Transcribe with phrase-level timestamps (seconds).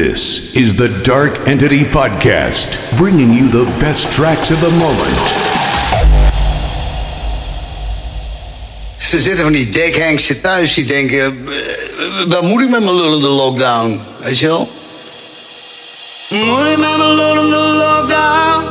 [0.00, 5.18] This is the Dark Entity Podcast, bringing you the best tracks of the moment.
[8.98, 11.18] Ze zitten van die dekhengsten thuis die denken...
[11.48, 14.00] eh, Wat moet ik met mijn lullende lockdown?
[14.18, 14.70] Weet je wel?
[16.28, 18.64] Moet ik met mijn lullende lockdown?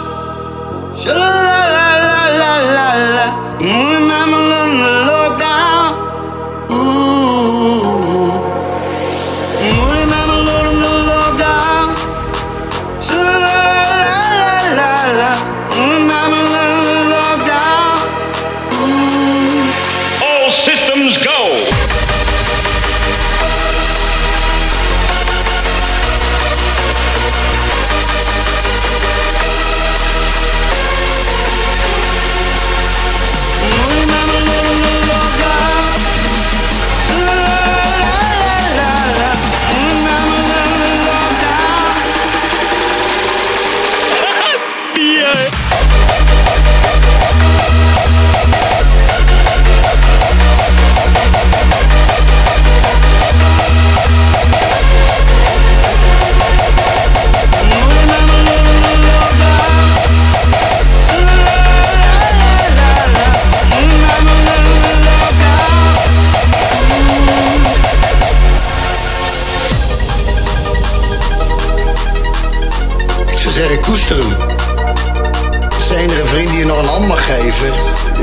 [77.29, 77.73] Geven.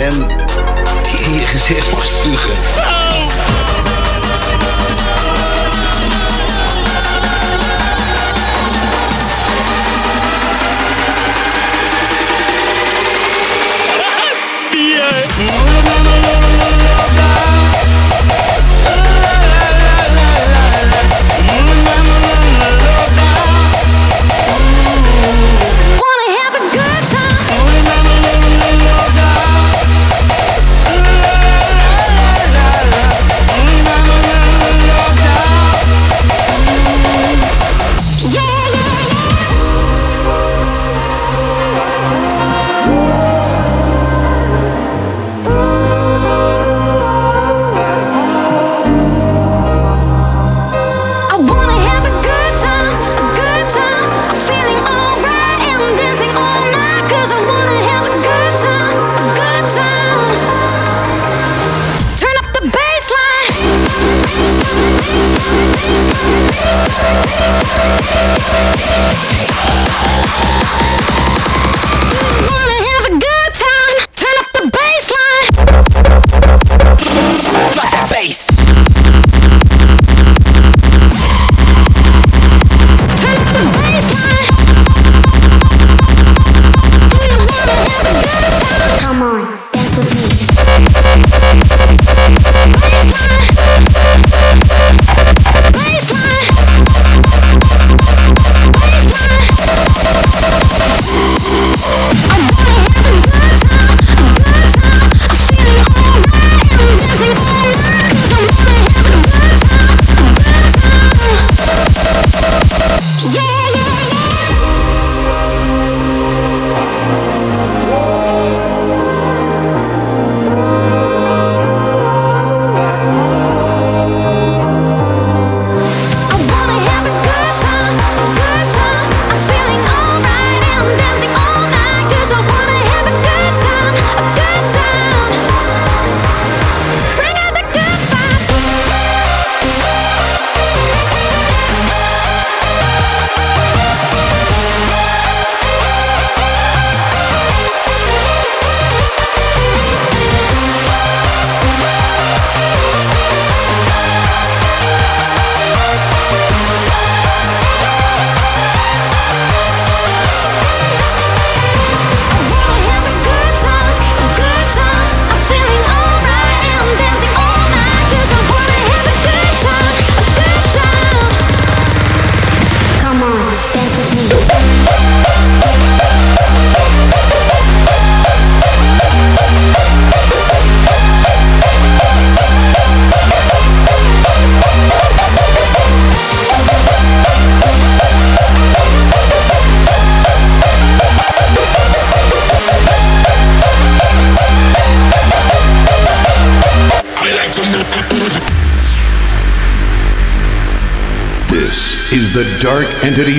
[0.00, 0.26] En
[1.02, 2.95] die in je gezicht mag spugen.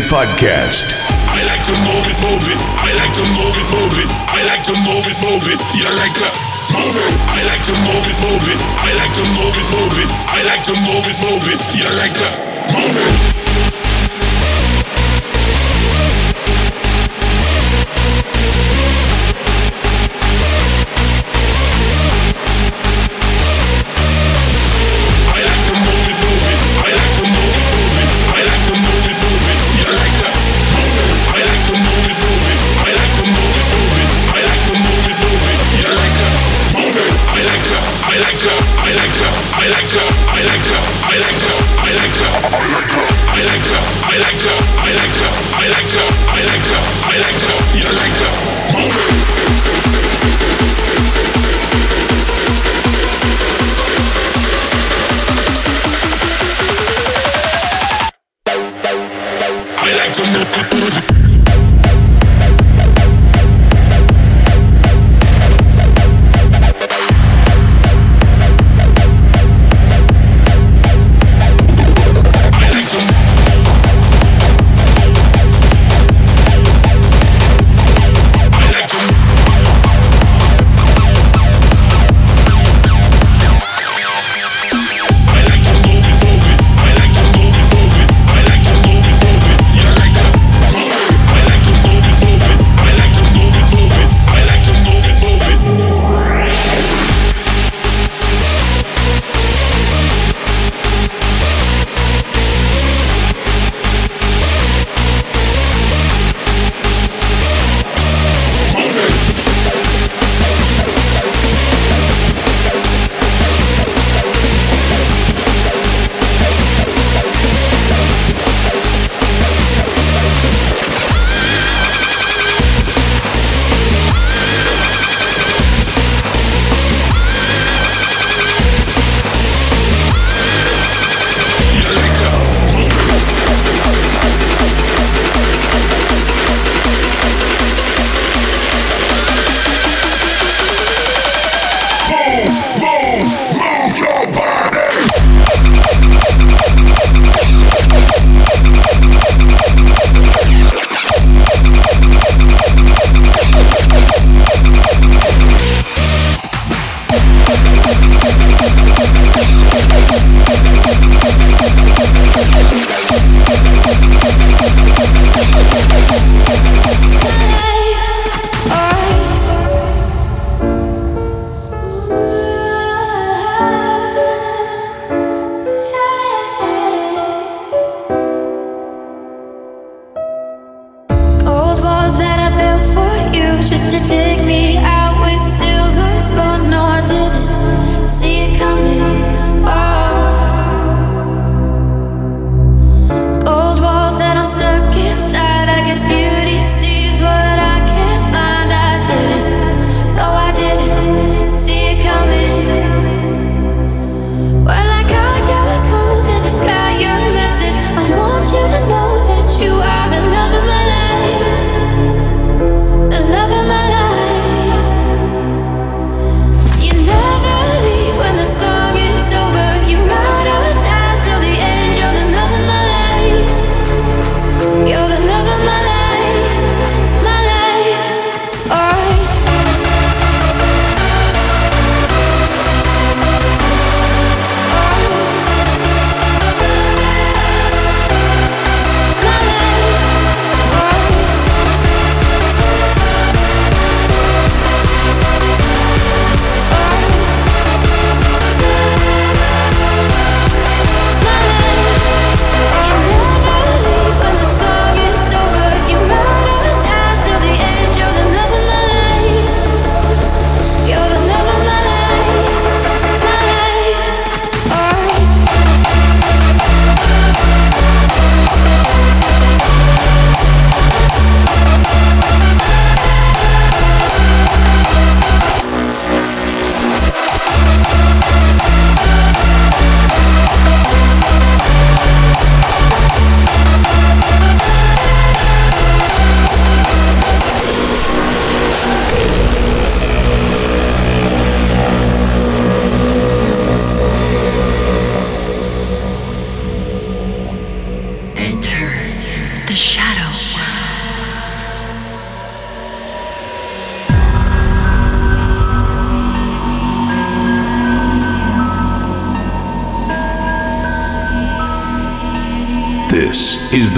[0.10, 0.57] Podcast.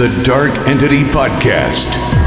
[0.00, 2.19] The Dark Entity Podcast.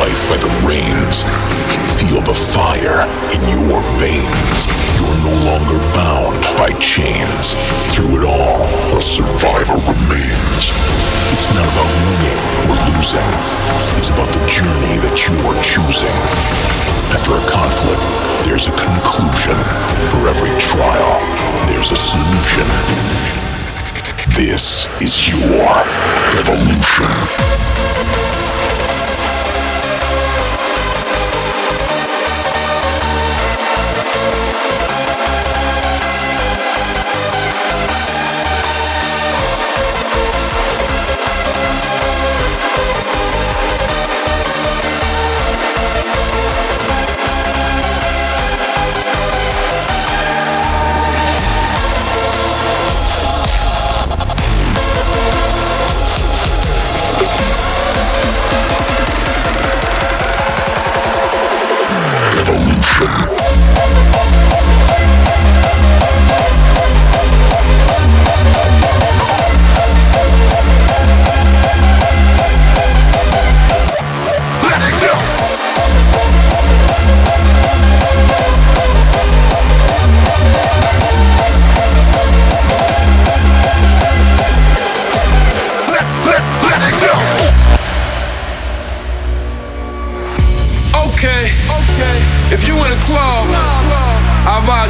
[0.00, 1.24] Life by the reins.
[1.96, 4.60] Feel the fire in your veins.
[5.00, 7.56] You're no longer bound by chains.
[7.92, 10.72] Through it all, a survivor remains.
[11.32, 13.30] It's not about winning or losing.
[13.96, 16.18] It's about the journey that you are choosing.
[17.16, 18.02] After a conflict,
[18.44, 19.56] there's a conclusion.
[20.12, 21.16] For every trial,
[21.68, 22.68] there's a solution.
[24.36, 25.72] This is your
[26.36, 27.56] evolution.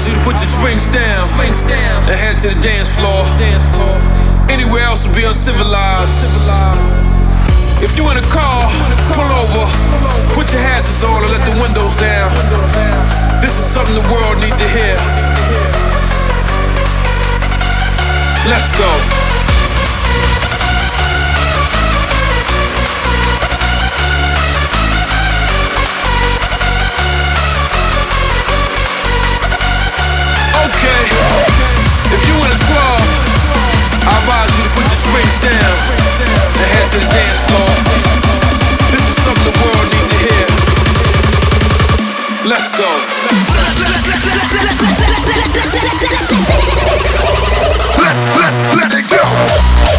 [0.06, 1.26] You to put your drinks down
[2.06, 3.26] and head to the dance floor.
[4.48, 6.14] Anywhere else would be uncivilized.
[7.82, 8.70] If you in a car,
[9.12, 9.66] pull over,
[10.32, 12.30] put your hazards on and let the windows down.
[13.42, 14.96] This is something the world need to hear.
[18.48, 19.25] Let's go.
[32.16, 33.00] If you in a club,
[34.08, 35.76] I advise you to put your drinks down
[36.56, 37.68] and head to the dance floor.
[38.88, 40.46] This is something the world need to hear.
[42.48, 42.88] Let's go.
[48.00, 49.95] Let, let, let it go.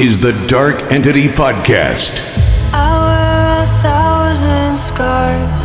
[0.00, 2.18] Is the Dark Entity Podcast.
[2.72, 5.62] I wear a thousand scars.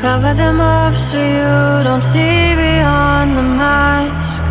[0.00, 4.42] Cover them up so you don't see beyond the mask.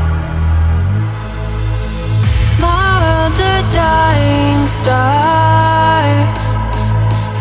[3.74, 6.02] Dying star.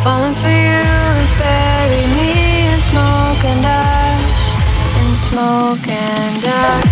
[0.02, 0.80] Falling for you
[2.16, 3.66] me in smoke and.
[5.00, 6.89] In smoke and.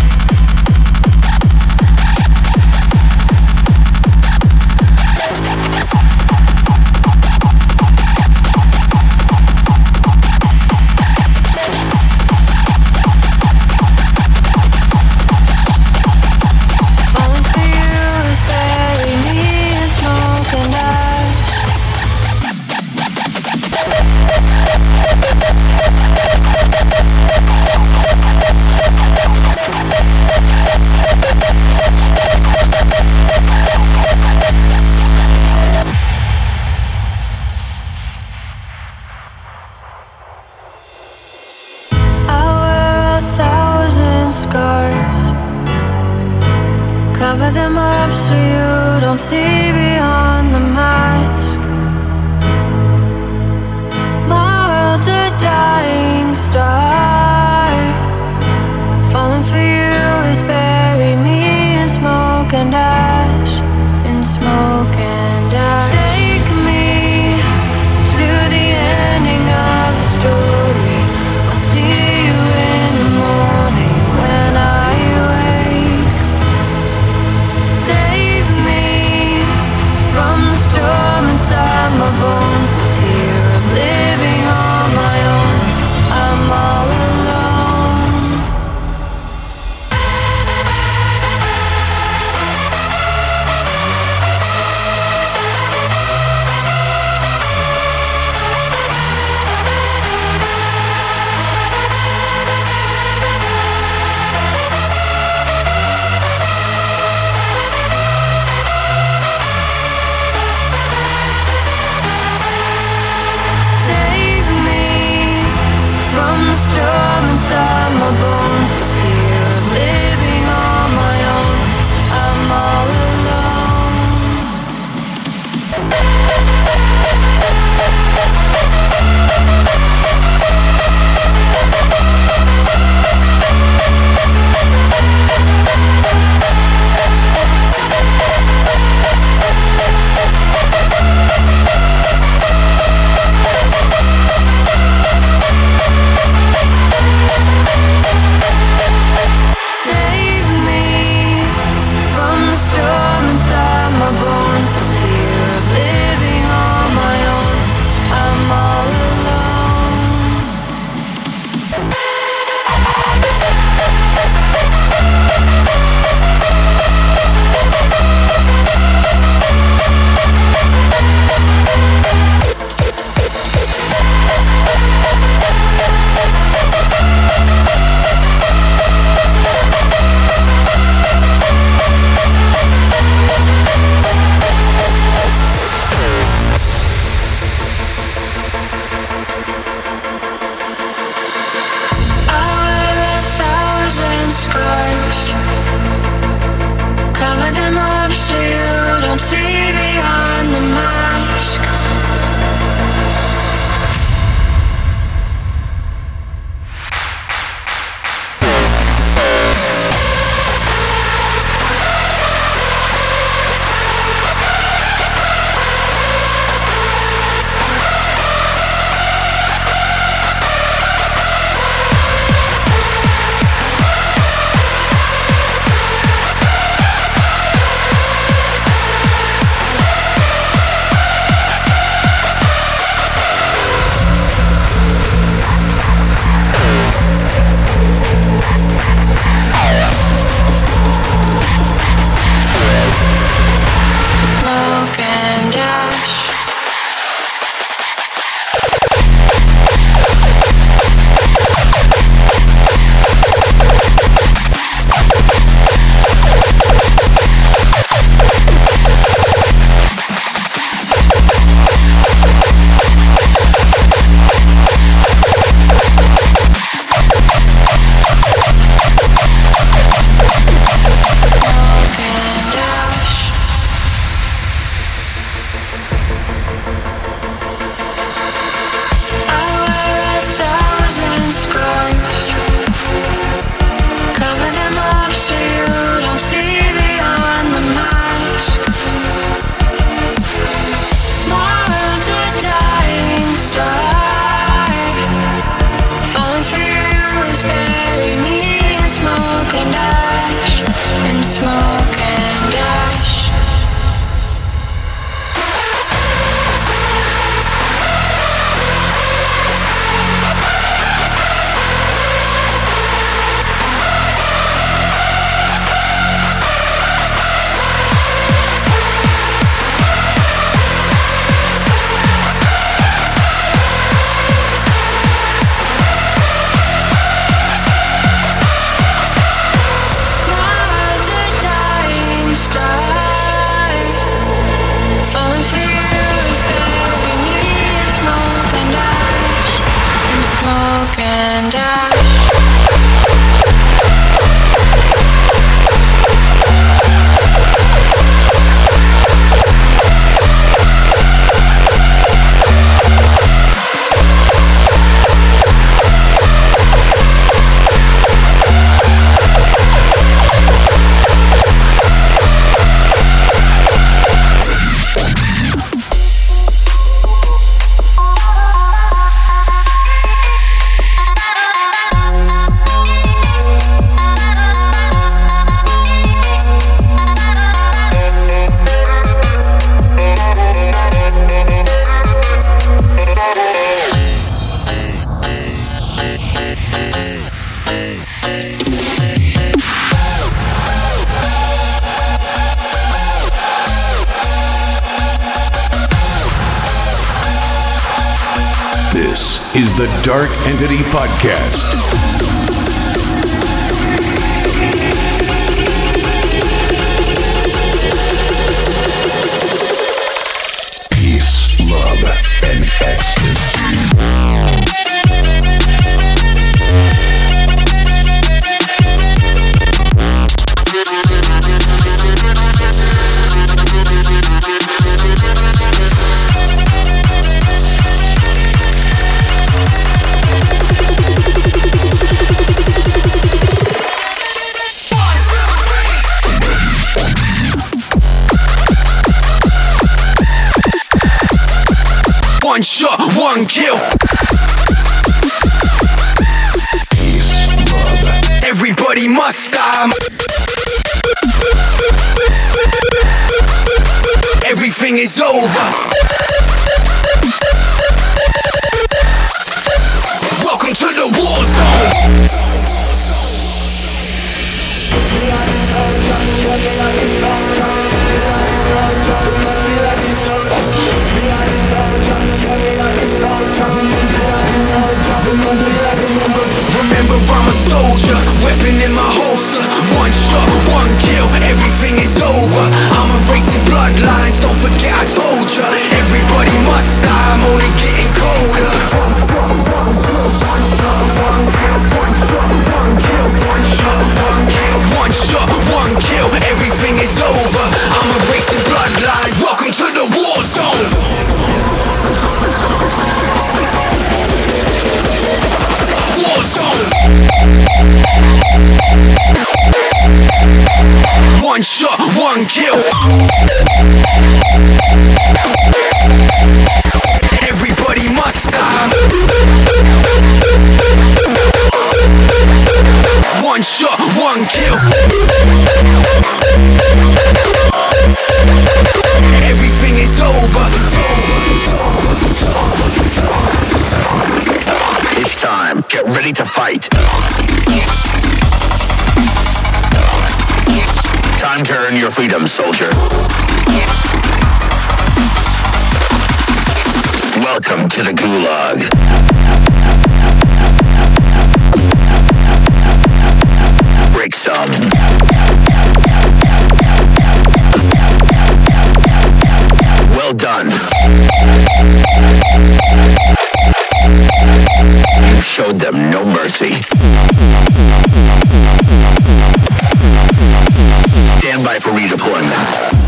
[571.39, 572.99] Stand by for redeployment.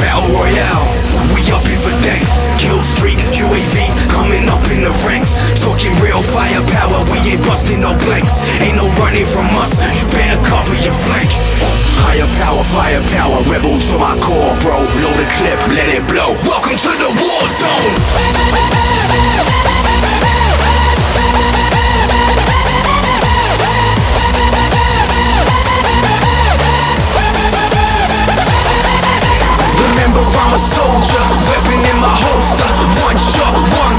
[0.00, 0.86] Battle Royale,
[1.34, 3.74] we up in Verdansk Kill streak, UAV,
[4.10, 5.23] coming up in the ranks
[6.02, 8.34] real firepower, we ain't busting no blanks.
[8.60, 11.30] Ain't no running from us, you better cover your flank.
[12.04, 14.80] Higher power, firepower, rebel to my core, bro.
[14.80, 16.32] Load the clip, let it blow.
[16.44, 17.94] Welcome to the war zone.
[29.84, 32.70] Remember I'm a soldier, weapon in my holster.
[33.02, 33.93] One shot, one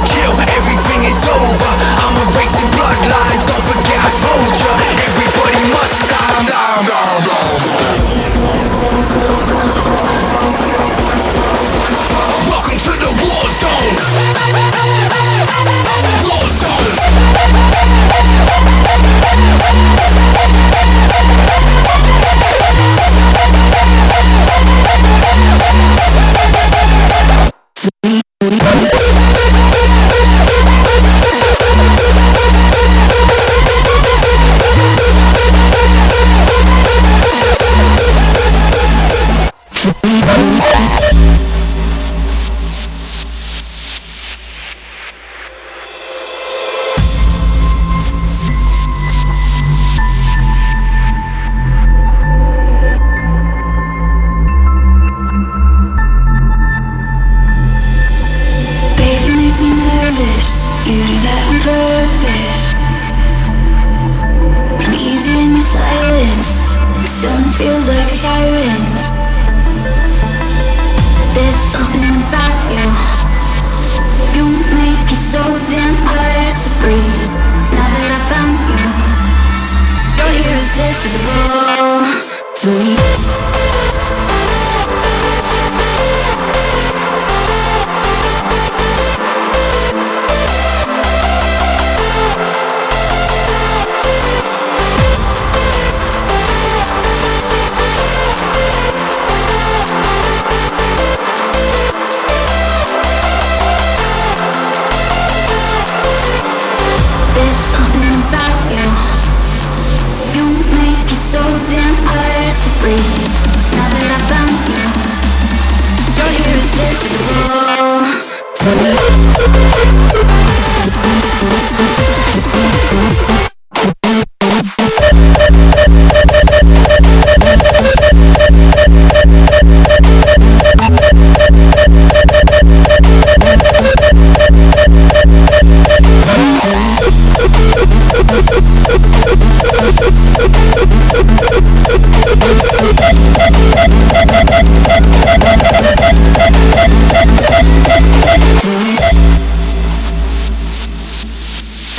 [1.07, 1.71] is over.
[2.01, 4.73] I'm erasing bloodlines, don't forget I told ya.
[5.05, 8.65] Everybody must die, die, die, die.
[12.49, 13.95] Welcome to the war zone.
[16.25, 17.04] War zone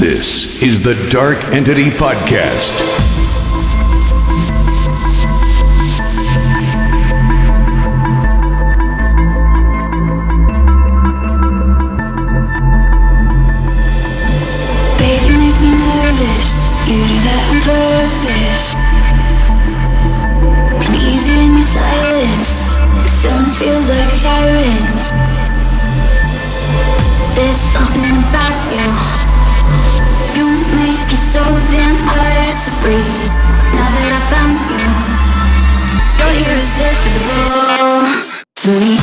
[0.08, 2.95] This is the Dark Entity Podcast.
[38.66, 38.96] to me.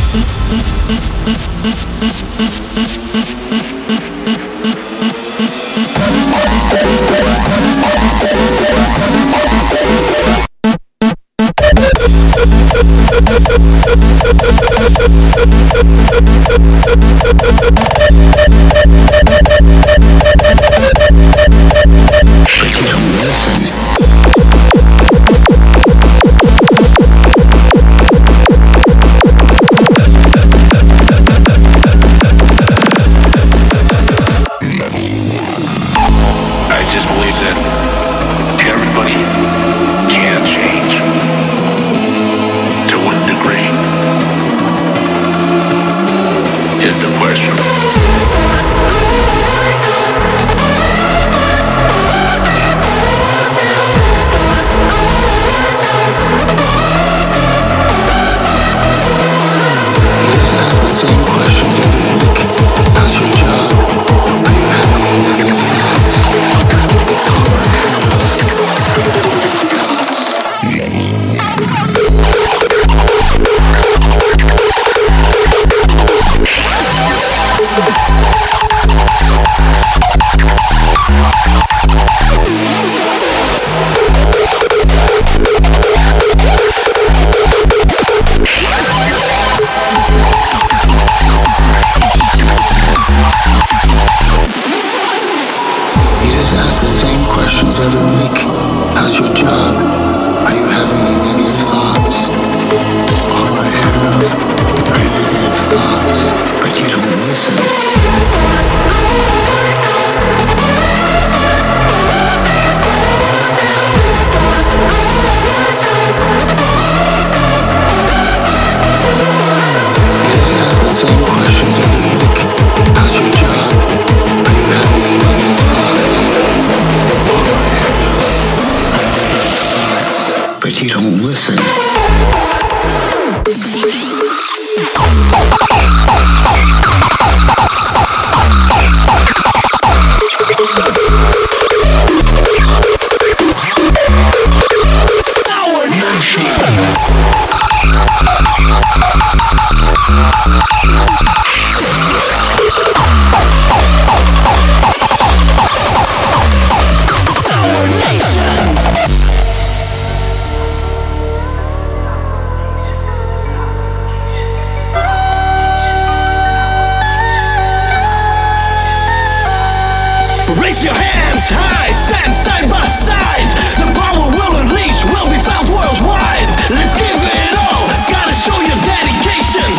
[170.73, 173.45] Raise your hands high, stand side by side.
[173.77, 176.49] The power will unleash, will be found worldwide.
[176.73, 179.69] Let's give it all, gotta show your dedication.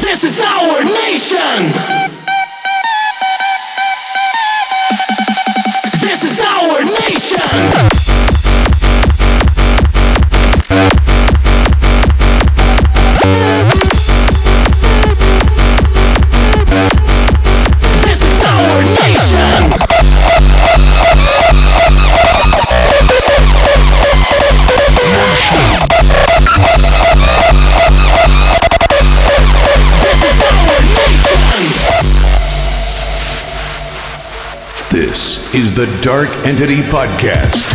[0.00, 1.68] This is our nation.
[6.00, 7.97] This is our nation.
[35.78, 37.67] the Dark Entity Podcast.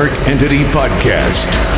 [0.00, 1.69] Dark Entity Podcast.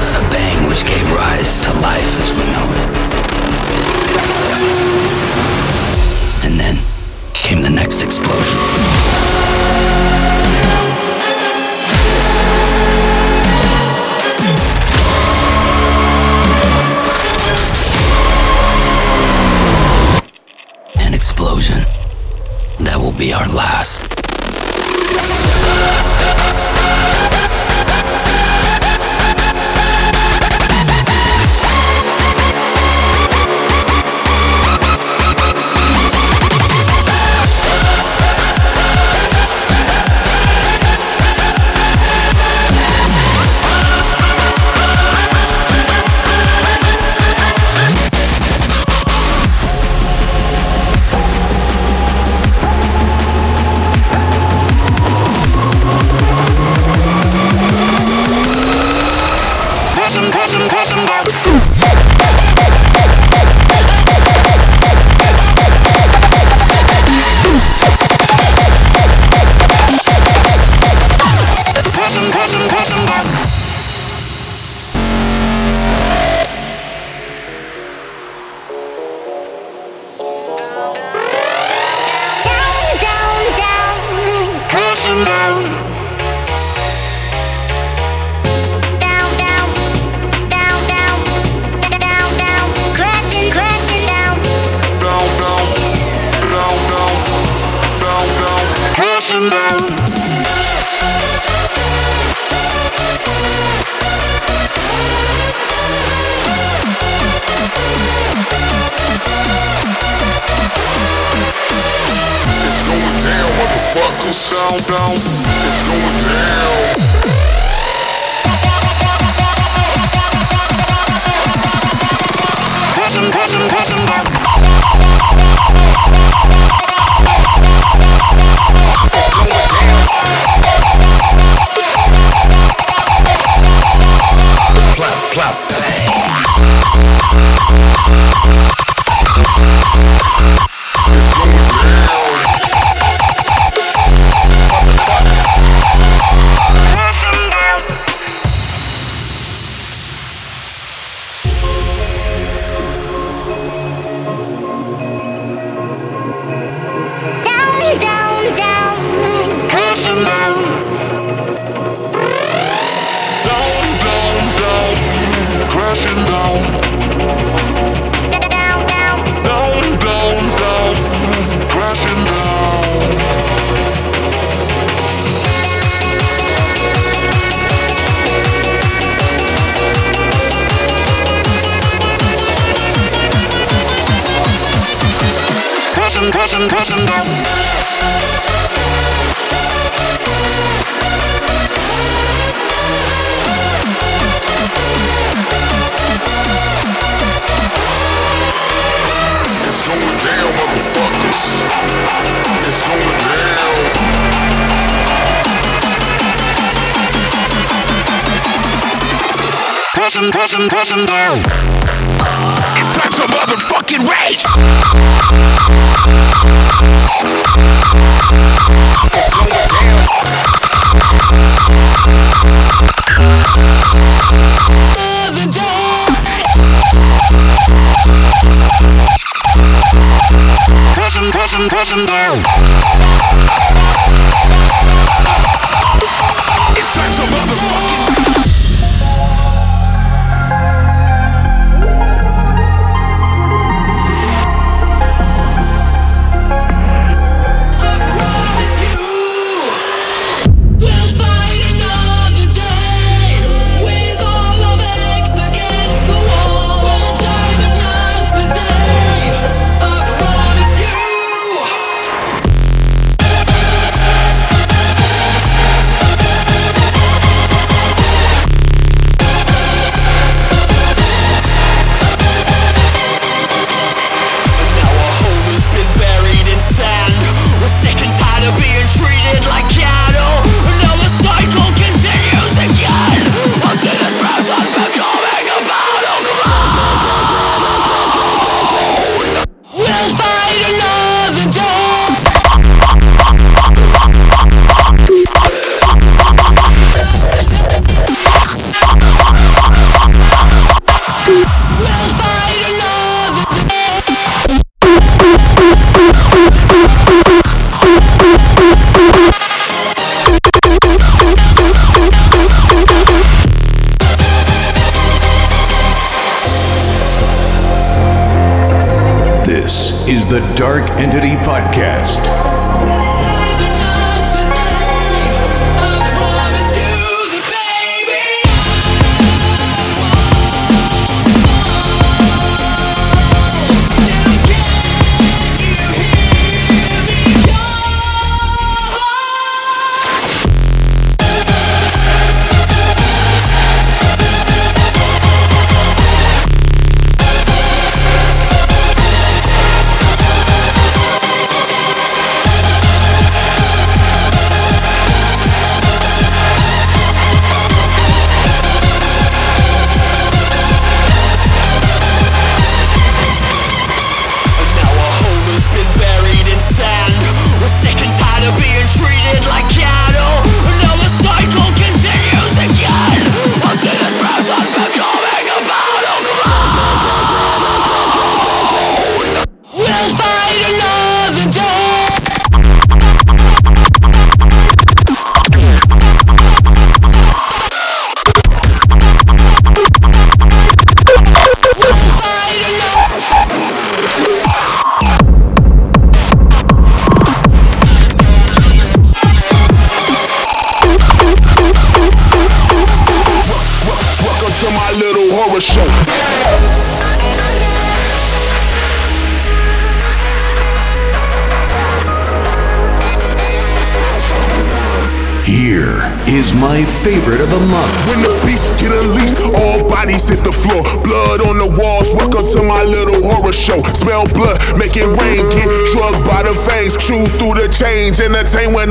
[139.95, 140.72] うん。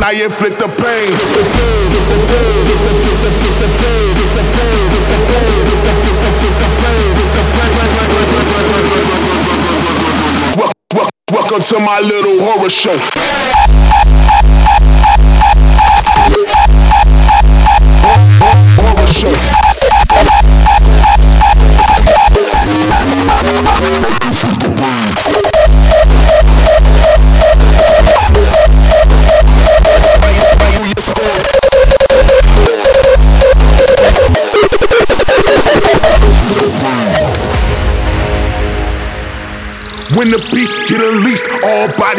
[0.04, 2.22] I inflict the pain.
[10.58, 13.11] Wel- wel- Welcome to my little horror show.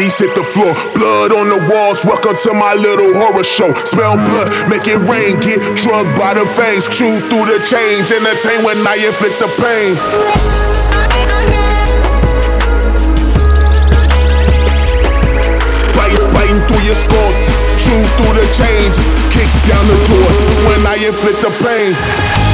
[0.03, 0.73] Bodies hit the floor.
[0.95, 2.03] Blood on the walls.
[2.03, 3.73] Welcome to my little horror show.
[3.85, 5.39] Smell blood, make it rain.
[5.39, 6.87] Get drugged by the fangs.
[6.87, 8.11] Chew through the change.
[8.11, 9.95] Entertain when I inflict the pain.
[15.95, 17.31] Bite, biting through your skull.
[17.79, 18.95] Chew through the change.
[19.31, 20.37] Kick down the doors
[20.67, 22.52] when I inflict the pain.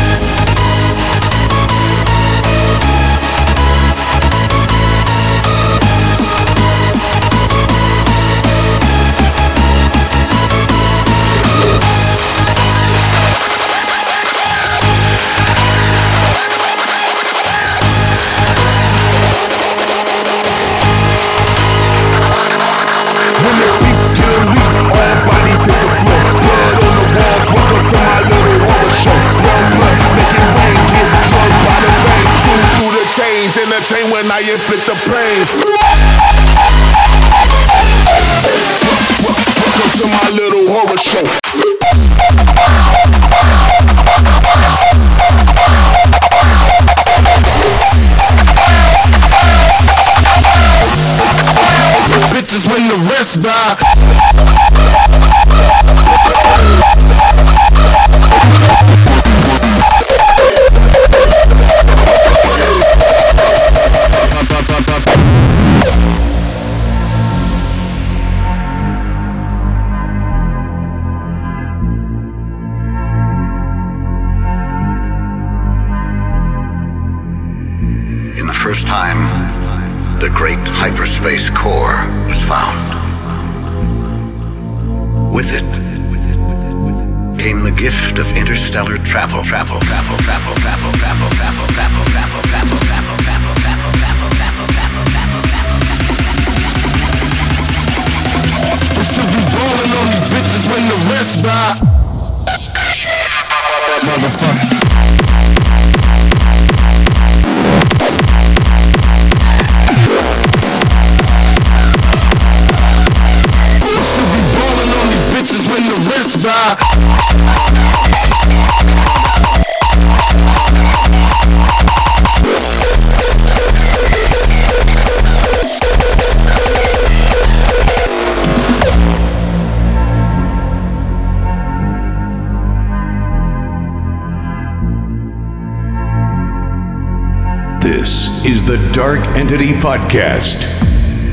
[139.40, 140.68] Entity Podcast.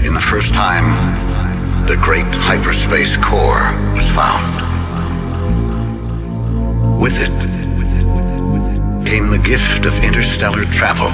[0.06, 0.86] In the first time,
[1.88, 4.62] the great hyperspace core was found.
[7.02, 7.34] With it
[9.04, 11.08] came the gift of interstellar travel,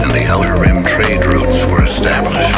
[0.00, 2.56] and the Outer Rim trade routes were established,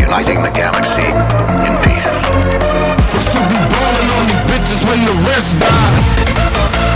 [0.00, 1.04] uniting the galaxy
[1.68, 2.12] in peace.
[3.28, 6.95] Still be rolling on these bitches when the rest die.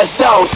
[0.00, 0.48] That.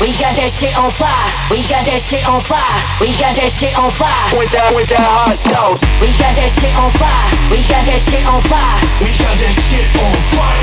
[0.00, 1.30] We got that shit on fire.
[1.50, 2.58] We got that shit on fire.
[2.98, 4.10] We got that shit on fire.
[4.34, 5.84] With that, with that hot sauce.
[6.00, 7.30] We got that shit on fire.
[7.52, 8.80] We got that shit on fire.
[9.04, 10.60] We got that shit on fire.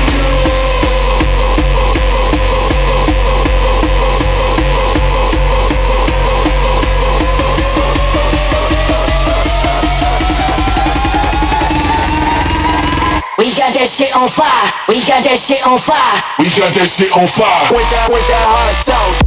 [13.68, 14.72] Got that shit on fire.
[14.88, 16.22] We got that shit on fire.
[16.38, 17.68] We got that shit on fire.
[17.68, 19.20] With that, with that hot sauce.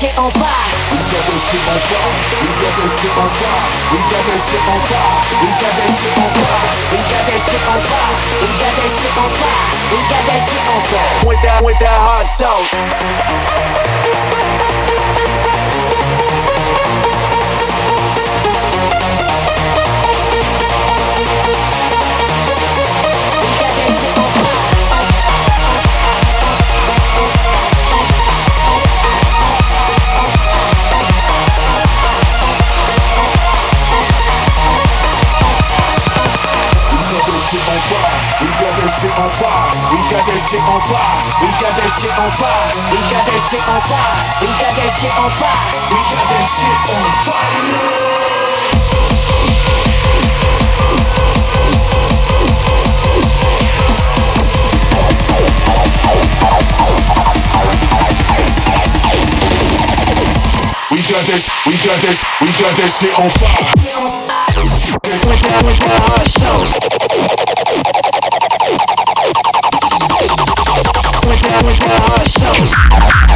[0.00, 0.48] shit on fire.
[0.88, 2.08] We got that shit on fire.
[2.40, 3.68] We got that shit on fire.
[3.92, 5.20] We got that shit on fire.
[5.36, 6.56] We got that shit on fire.
[6.88, 8.16] We got that shit on fire.
[8.32, 9.68] We got that shit on fire.
[9.92, 11.20] We got that shit on fire.
[11.28, 12.72] With that, with that hard sauce.
[39.20, 39.68] on fire.
[39.92, 41.20] We got that shit on fire.
[41.44, 42.72] We got that shit on fire.
[42.88, 44.16] We got that shit on fire.
[44.40, 45.76] We got that shit on fire.
[45.92, 47.60] We got that shit on fire.
[60.90, 63.68] We got this, we got this, we got this shit on fire.
[65.04, 65.60] We got.
[65.60, 66.99] We got our shows.
[71.62, 73.29] With the hard shows.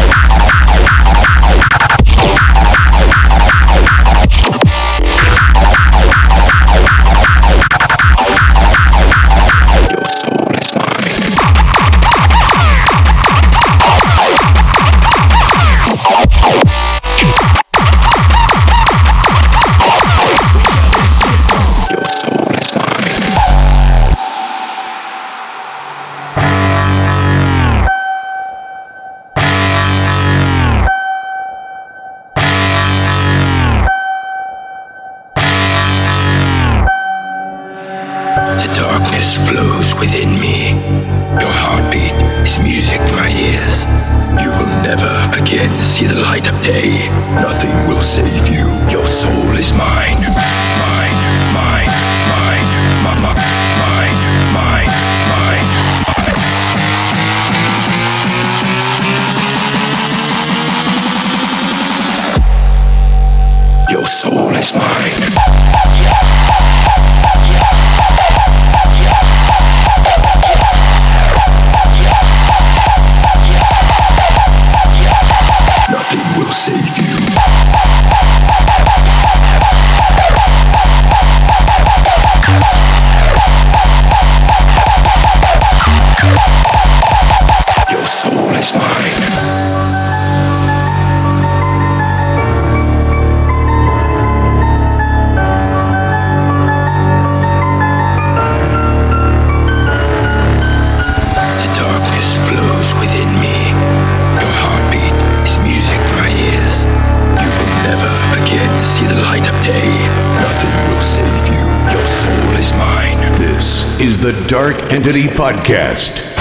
[114.95, 116.34] Entity Podcast.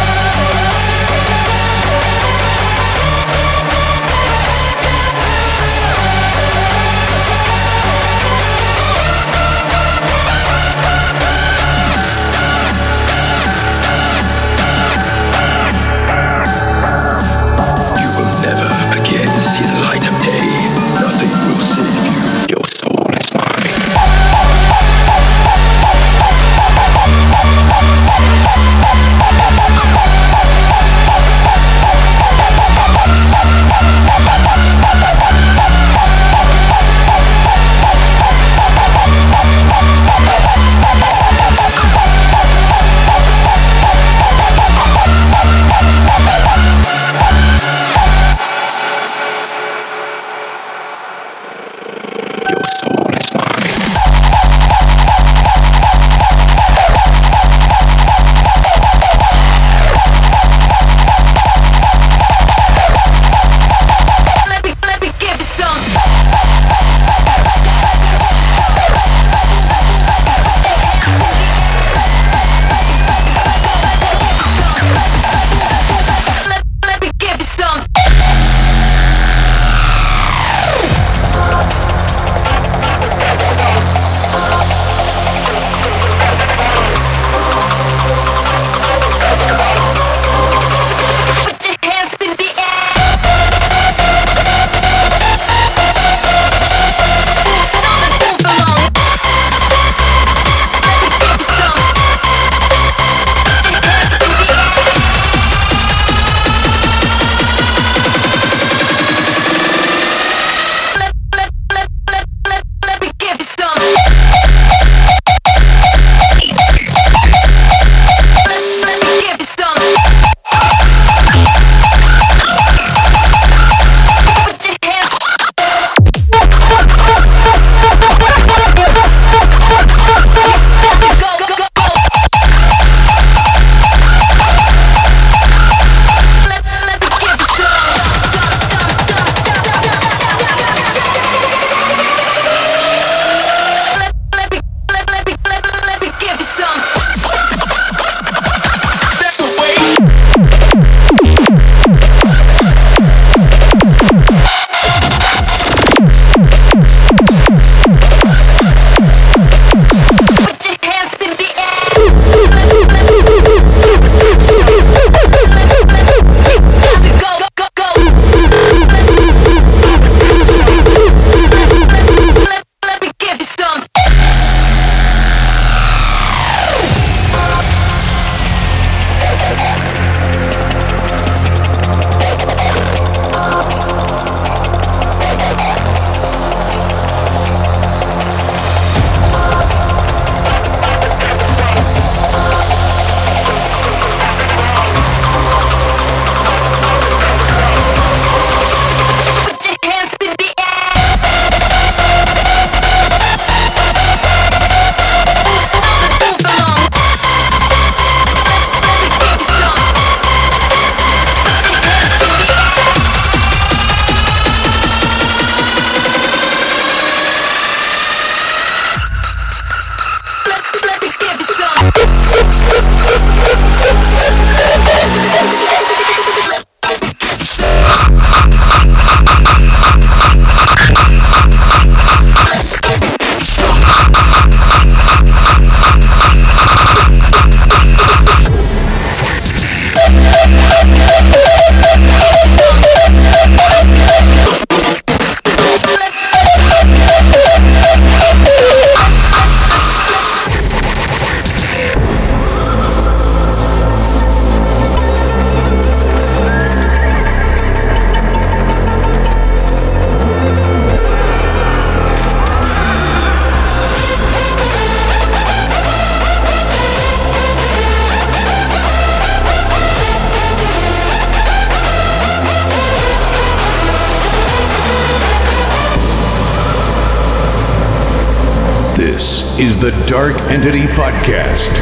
[281.23, 281.72] Podcast.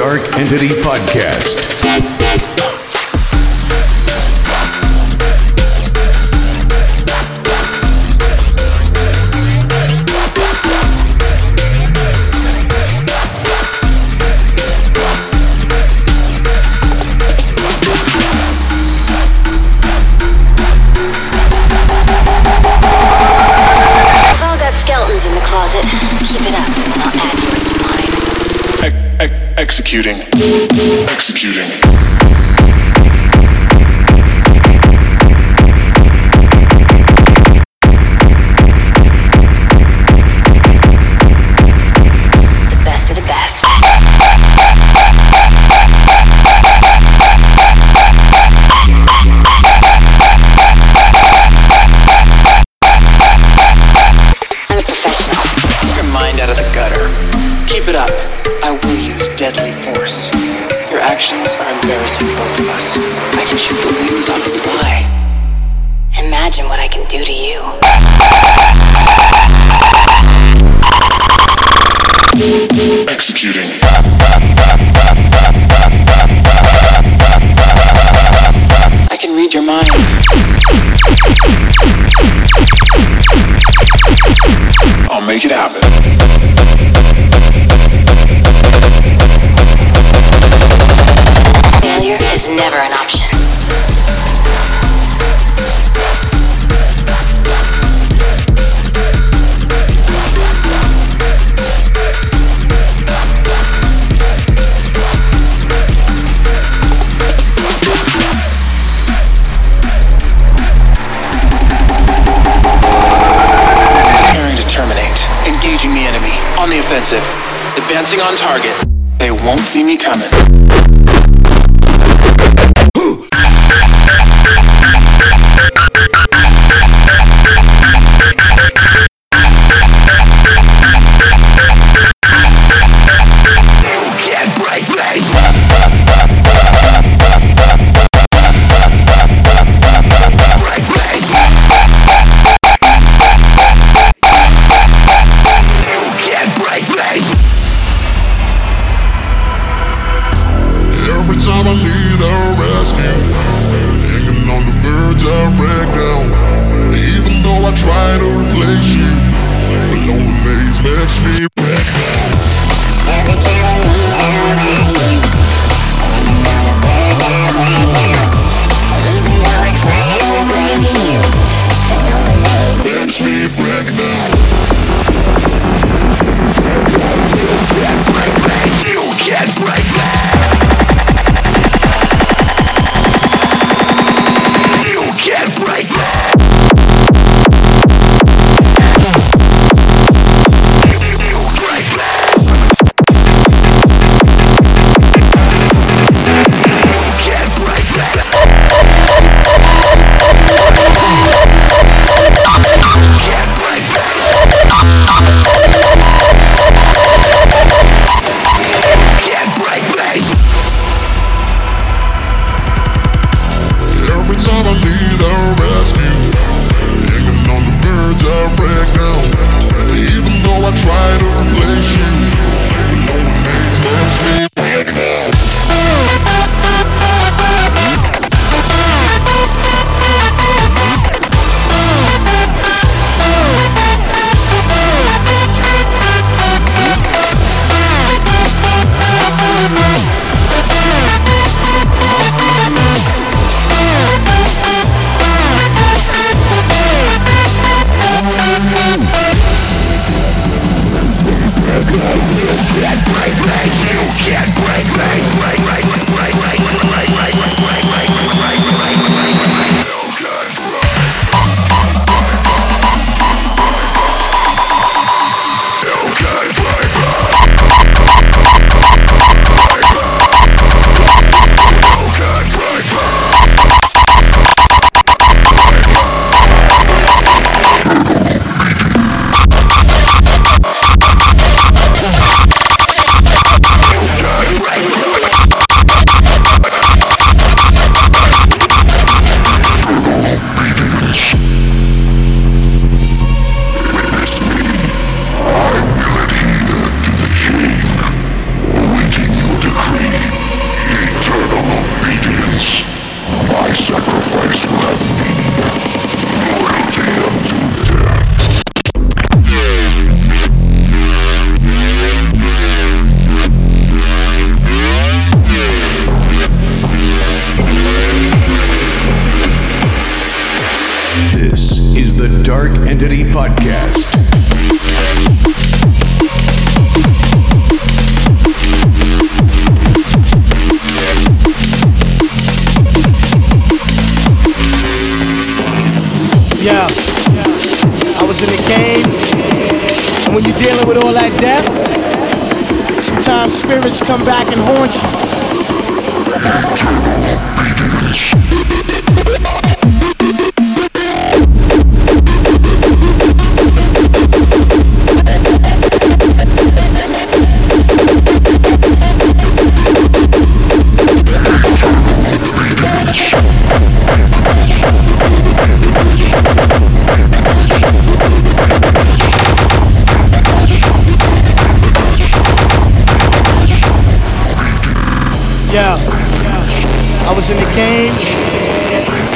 [0.00, 1.69] Dark Entity Podcast.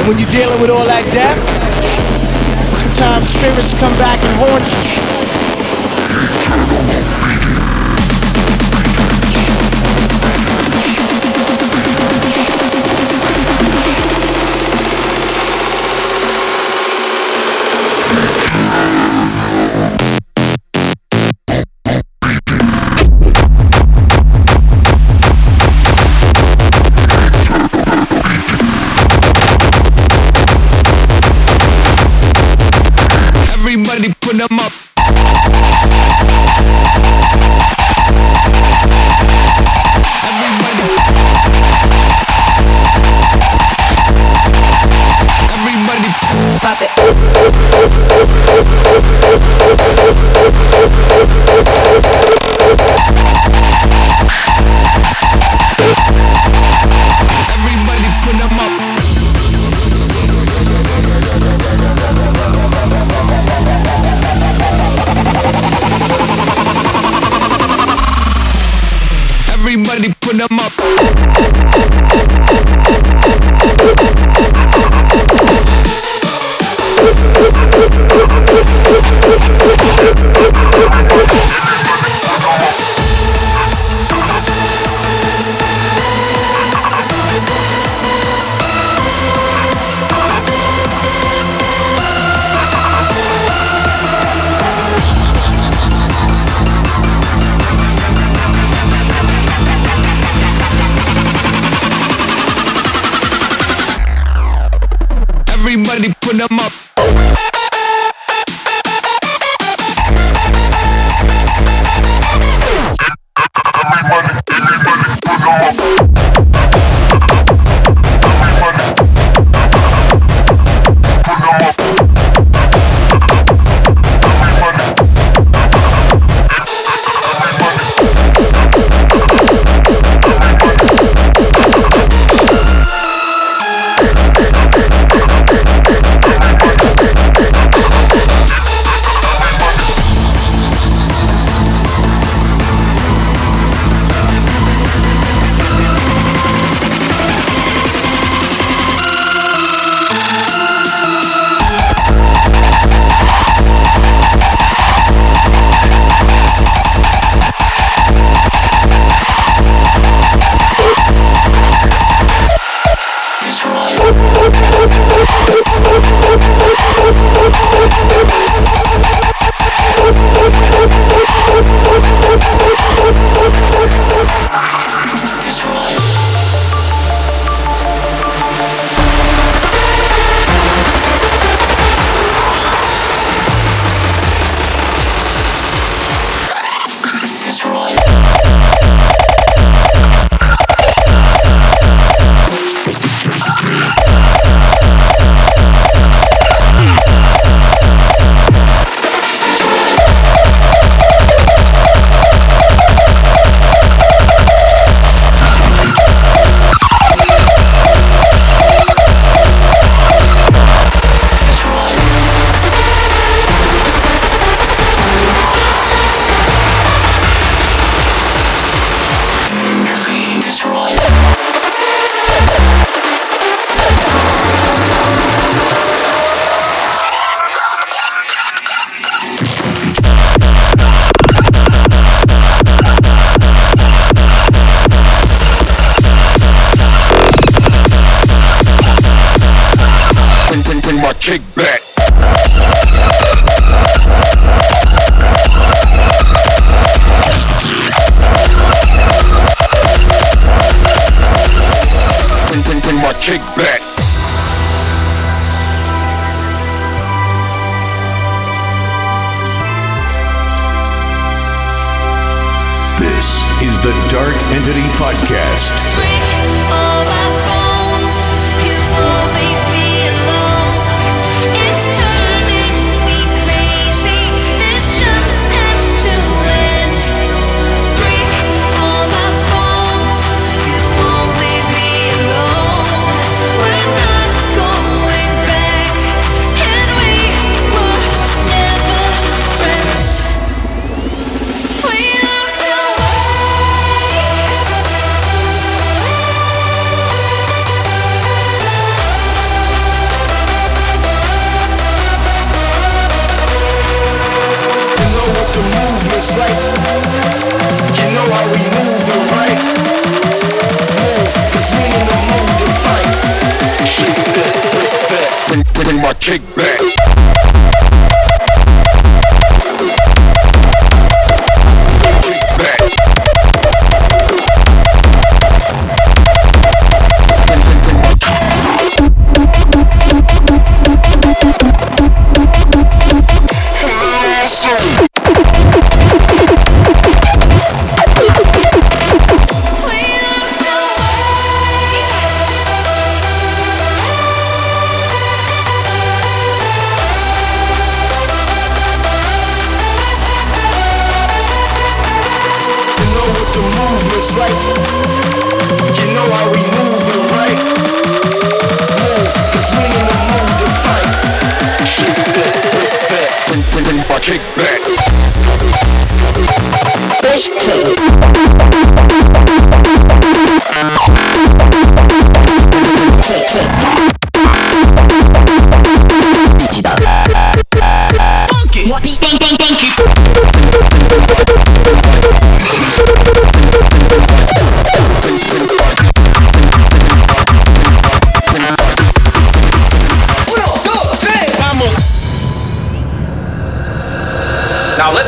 [0.07, 1.41] when you're dealing with all that death,
[2.77, 4.61] sometimes spirits come back and haunt
[6.79, 6.84] you.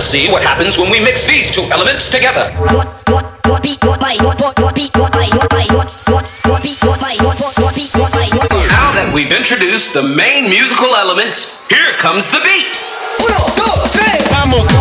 [0.07, 2.47] see what happens when we mix these two elements together.
[8.71, 12.79] Now that we've introduced the main musical elements, here comes the beat.
[13.19, 14.71] Uno, dos, tres, vamos.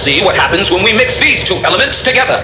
[0.00, 2.40] see what happens when we mix these two elements together.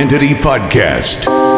[0.00, 1.49] Entity Podcast.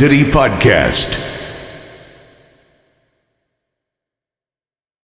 [0.00, 1.19] This is the Dark Entity Podcast.